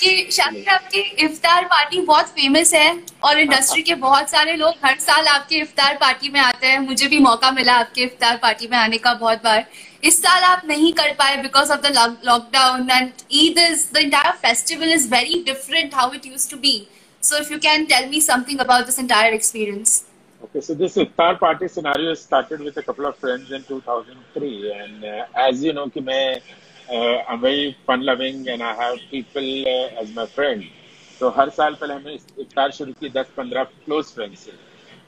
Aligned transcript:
कि 0.00 0.30
शायद 0.32 0.68
आपकी 0.68 1.00
इफ्तार 1.24 1.64
पार्टी 1.64 2.00
बहुत 2.02 2.28
फ़ेमस 2.28 2.72
है 2.74 2.88
और 3.24 3.38
इंडस्ट्री 3.38 3.82
के 3.82 3.94
बहुत 4.04 4.30
सारे 4.30 4.54
लोग 4.56 4.74
हर 4.84 4.96
साल 5.00 5.26
आपके 5.28 5.56
इफ्तार 5.56 5.96
पार्टी 6.00 6.28
में 6.28 6.40
आते 6.40 6.66
हैं। 6.66 6.78
मुझे 6.78 7.08
भी 7.08 7.18
मौका 7.18 7.50
मिला 7.50 7.74
आपके 7.80 8.02
इफ्तार 8.02 8.36
पार्टी 8.42 8.68
में 8.70 8.76
आने 8.78 8.98
का 8.98 9.12
बहुत 9.14 9.42
बार। 9.44 9.64
इस 10.04 10.22
साल 10.22 10.42
आप 10.42 10.62
नहीं 10.66 10.92
कर 10.92 11.12
पाए 11.18 11.36
because 11.42 11.72
of 11.72 11.80
the 11.80 12.16
lockdown 12.24 12.90
and 12.90 13.10
Eid 13.42 13.58
is 13.58 13.86
the 13.94 13.98
entire 13.98 14.32
festival 14.46 14.92
is 14.92 15.08
very 15.10 15.42
different 15.46 15.94
how 15.94 16.12
it 16.14 16.26
used 16.26 16.50
to 16.50 16.56
be 16.56 16.74
so 17.22 17.38
if 17.38 17.52
you 17.52 17.58
can 17.58 17.84
tell 17.92 18.08
me 18.10 18.20
something 18.20 18.60
about 18.60 18.86
this 18.86 18.98
entire 18.98 19.34
experience 19.34 20.02
Okay, 20.44 20.60
so 20.60 20.74
this 20.78 20.96
iftar 21.00 21.26
party 21.40 21.66
scenario 21.72 22.12
started 22.20 22.62
with 22.68 22.78
a 22.80 22.82
couple 22.82 23.06
of 23.10 23.18
friends 23.18 23.52
in 23.58 23.62
2003, 23.66 24.72
and 24.76 25.04
uh, 25.04 25.42
as 25.42 25.62
you 25.66 25.74
know, 25.76 25.84
कि 25.90 26.00
मैं 26.08 26.24
I'm 26.90 27.40
very 27.40 27.76
fun 27.86 28.04
loving 28.04 28.48
and 28.48 28.62
I 28.62 28.74
have 28.74 28.98
people 29.10 29.68
uh, 29.68 30.00
as 30.00 30.14
my 30.14 30.26
friend. 30.26 30.64
तो 31.20 31.28
हर 31.30 31.48
साल 31.56 31.74
पहले 31.80 31.94
हमने 31.94 32.14
इफ्तार 32.42 32.70
शुरू 32.72 32.92
की 33.00 33.08
10-15 33.10 33.64
close 33.84 34.04
friend 34.14 34.34
से। 34.36 34.52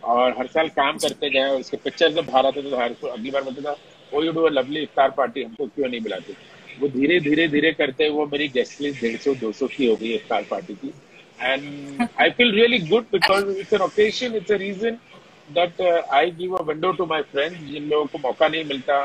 और 0.05 0.35
हर 0.39 0.47
साल 0.47 0.69
काम 0.77 0.99
करते 0.99 1.31
गए 1.31 1.51
उसके 1.61 1.77
पिक्चर 1.85 2.13
जब 2.13 2.27
बाहर 2.27 2.47
आते 2.47 2.63
तो 2.63 2.77
हर 2.79 2.95
अगली 3.11 3.31
बार 3.31 3.43
बोलते 3.43 3.63
था 3.63 3.77
ओ 4.15 4.23
you 4.23 4.33
do 4.33 4.49
lovely 4.49 4.83
iftar 4.83 5.11
party 5.17 5.43
हमको 5.43 5.67
क्यों 5.67 5.89
नहीं 5.89 6.01
बुलाते 6.01 6.37
वो 6.81 6.89
धीरे 6.89 7.19
धीरे 7.21 7.47
धीरे 7.49 7.73
करते 7.73 8.09
वो 8.11 8.27
मेरी 8.33 8.49
गेस्ट 8.57 8.81
लिस्ट 8.81 9.01
डेढ़ 9.03 9.17
सौ 9.25 9.35
दो 9.41 9.53
सौ 9.53 9.67
की 9.77 9.87
हो 9.87 9.97
गई 9.97 10.13
इफ्तार 10.15 10.43
पार्टी 10.51 10.75
की। 10.75 10.93
And 11.43 12.07
I 12.21 12.31
feel 12.31 12.53
really 12.55 12.79
good 12.89 13.05
because 13.13 13.51
it's 13.59 13.73
an 13.73 13.81
occasion 13.81 14.35
it's 14.37 14.53
a 14.53 14.57
reason 14.65 14.99
that 15.59 15.81
I 16.21 16.31
give 16.41 16.57
a 16.57 16.63
window 16.69 16.93
to 17.01 17.07
my 17.07 17.23
friend 17.33 17.57
जिन 17.71 17.89
लोगों 17.91 18.07
को 18.07 18.19
मौका 18.29 18.49
नहीं 18.49 18.65
मिलता। 18.65 19.05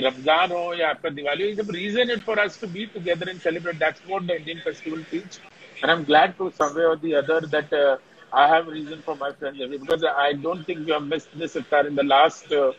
Ramzan 0.00 0.50
ho 0.50 0.72
ya 0.72 0.94
aapka 0.94 1.10
Diwali 1.16 1.52
is 1.52 1.58
a 1.58 1.64
reason 1.64 2.10
it 2.10 2.22
for 2.22 2.38
us 2.38 2.56
to 2.58 2.66
be 2.66 2.86
together 2.86 3.26
and 3.30 3.40
celebrate. 3.40 3.78
That's 3.78 4.00
what 4.06 4.26
the 4.26 4.36
Indian 4.36 4.60
festival 4.60 5.04
teach. 5.10 5.38
And 5.82 5.90
I'm 5.90 6.04
glad 6.04 6.36
to 6.38 6.50
some 6.52 6.74
way 6.74 6.84
or 6.84 6.96
the 6.96 7.14
other 7.16 7.40
that 7.40 7.72
uh, 7.72 7.96
I 8.32 8.48
have 8.48 8.66
reason 8.68 9.02
for 9.02 9.16
my 9.16 9.32
friends 9.32 9.58
because 9.58 10.04
I 10.04 10.32
don't 10.34 10.64
think 10.64 10.86
we 10.86 10.92
have 10.92 11.04
missed 11.06 11.36
this 11.38 11.54
iftar 11.54 11.86
in 11.86 11.94
the 11.94 12.04
last 12.04 12.50
uh, 12.52 12.72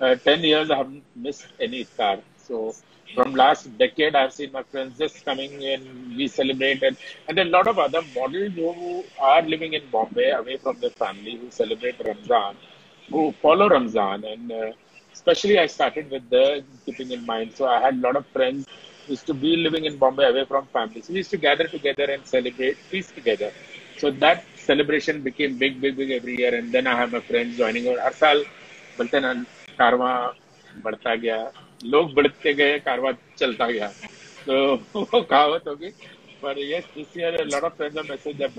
uh, 0.00 0.14
10 0.16 0.40
years. 0.44 0.70
I 0.70 0.76
haven't 0.78 1.04
missed 1.14 1.46
any 1.60 1.84
iftar. 1.84 2.22
So 2.36 2.74
from 3.14 3.34
last 3.34 3.76
decade, 3.78 4.14
I've 4.16 4.32
seen 4.32 4.52
my 4.52 4.62
friends 4.64 4.98
just 4.98 5.24
coming 5.24 5.62
in, 5.62 6.14
we 6.16 6.26
celebrate. 6.28 6.82
And, 6.82 6.96
a 7.38 7.44
lot 7.44 7.66
of 7.68 7.78
other 7.78 8.02
models 8.14 8.52
who 8.54 9.04
are 9.20 9.42
living 9.42 9.74
in 9.74 9.88
Bombay 9.90 10.30
away 10.30 10.56
from 10.56 10.78
their 10.80 10.90
family 10.90 11.36
who 11.36 11.50
celebrate 11.50 11.96
Ramzan, 12.04 12.56
who 13.10 13.32
follow 13.42 13.68
Ramzan 13.68 14.24
and 14.24 14.50
uh, 14.52 14.72
especially 15.15 15.59
I 15.59 15.67
started 15.67 16.09
with 16.09 16.29
the 16.29 16.63
keeping 16.85 17.11
in 17.11 17.25
mind. 17.25 17.53
So 17.55 17.67
I 17.67 17.79
had 17.81 17.95
a 17.95 18.01
lot 18.07 18.15
of 18.15 18.25
friends 18.27 18.65
who 19.05 19.13
used 19.13 19.27
to 19.27 19.33
be 19.33 19.55
living 19.55 19.85
in 19.85 19.97
Bombay 19.97 20.25
away 20.29 20.45
from 20.45 20.67
family. 20.67 21.01
So 21.01 21.13
we 21.13 21.17
used 21.17 21.31
to 21.31 21.37
gather 21.37 21.67
together 21.67 22.05
and 22.05 22.25
celebrate 22.25 22.77
peace 22.89 23.11
together. 23.11 23.51
So 23.97 24.11
that 24.11 24.45
celebration 24.55 25.21
became 25.21 25.57
big, 25.57 25.79
big, 25.81 25.95
big 25.97 26.11
every 26.11 26.37
year. 26.37 26.55
And 26.55 26.71
then 26.71 26.87
I 26.87 26.95
have 26.95 27.11
my 27.11 27.21
friends 27.21 27.57
joining. 27.57 27.87
और 27.87 27.99
हर 27.99 28.13
साल 28.23 28.43
बोलते 28.97 29.19
ना 29.19 29.33
कारवा 29.79 30.13
बढ़ता 30.83 31.15
गया 31.15 31.37
लोग 31.93 32.13
बढ़ते 32.15 32.53
गए 32.53 32.79
कारवा 32.87 33.11
चलता 33.37 33.67
गया 33.71 33.87
तो 34.45 34.75
वो 34.95 35.21
कहावत 35.21 35.67
होगी 35.67 35.89
पर 36.43 36.57
yes 36.69 36.85
this 36.95 37.15
year 37.15 37.31
a 37.41 37.45
lot 37.53 37.63
of 37.63 37.75
friends 37.75 37.97
have 37.97 38.07
messaged 38.07 38.39
that 38.43 38.51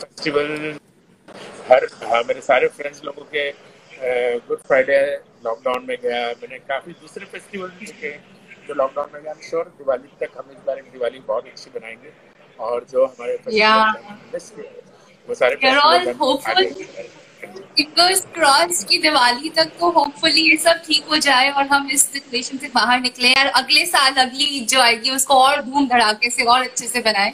festival 0.00 0.78
हर 1.71 1.85
हाँ 2.03 2.21
मेरे 2.23 2.41
सारे 2.41 2.67
फ्रेंड्स 2.69 3.03
लोगों 3.03 3.23
के 3.33 3.49
गुड 4.47 4.59
फ्राइडे 4.59 4.95
लॉकडाउन 5.45 5.85
में 5.87 5.95
गया 6.03 6.25
मैंने 6.31 6.57
काफ़ी 6.61 6.93
दूसरे 6.93 7.25
फेस्टिवल 7.25 7.67
देखे 7.79 8.09
जो 8.67 8.73
लॉकडाउन 8.73 9.09
में 9.13 9.21
गया 9.23 9.33
श्योर 9.41 9.65
दिवाली 9.77 10.09
तक 10.19 10.37
हम 10.37 10.49
इस 10.51 10.57
बार 10.67 10.81
दिवाली 10.91 11.19
बहुत 11.27 11.45
अच्छी 11.47 11.71
बनाएँगे 11.75 12.11
और 12.59 12.85
जो 12.91 13.05
हमारे 13.05 13.37
वो 15.27 15.35
सारे 15.35 15.55
फिंगर्स 17.77 18.25
क्रॉस 18.33 18.83
की 18.83 18.97
दिवाली 18.97 19.49
तक 19.55 19.71
तो 19.79 19.89
होपफुली 19.91 20.41
ये 20.41 20.57
सब 20.57 20.81
ठीक 20.85 21.05
हो 21.09 21.17
जाए 21.19 21.49
और 21.51 21.67
हम 21.67 21.89
इस 21.91 22.03
सिचुएशन 22.11 22.57
से 22.57 22.67
बाहर 22.75 22.99
निकले 23.01 23.33
और 23.35 23.47
अगले 23.61 23.85
साल 23.85 24.21
अगली 24.25 24.43
ईद 24.57 24.67
जो 24.67 24.81
आएगी 24.81 25.11
उसको 25.11 25.39
और 25.43 25.61
धूम 25.61 25.87
धड़ाके 25.87 26.29
से 26.29 26.45
और 26.45 26.61
अच्छे 26.61 26.87
से 26.87 27.01
बनाएँ 27.01 27.33